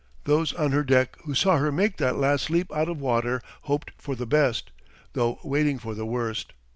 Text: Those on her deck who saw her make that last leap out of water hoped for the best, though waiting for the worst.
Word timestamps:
Those 0.23 0.51
on 0.53 0.71
her 0.71 0.83
deck 0.83 1.15
who 1.25 1.35
saw 1.35 1.57
her 1.59 1.71
make 1.71 1.97
that 1.97 2.17
last 2.17 2.49
leap 2.49 2.71
out 2.73 2.89
of 2.89 2.99
water 2.99 3.39
hoped 3.65 3.91
for 3.99 4.15
the 4.15 4.25
best, 4.25 4.71
though 5.13 5.37
waiting 5.43 5.77
for 5.77 5.93
the 5.93 6.07
worst. 6.07 6.53